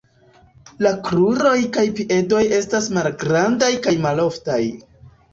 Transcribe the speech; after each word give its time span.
La 0.85 0.91
kruroj 1.09 1.57
kaj 1.75 1.83
piedoj 1.99 2.39
estas 2.59 2.87
malgrandaj 2.95 3.69
kaj 3.85 3.93
malfortaj. 4.07 4.59